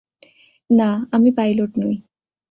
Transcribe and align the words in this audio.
না, 0.69 0.89
আমি 1.11 1.29
পাইলট 1.31 1.71
নই। 1.77 1.95